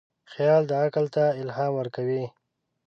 [0.33, 2.23] خیال عقل ته الهام ورکوي.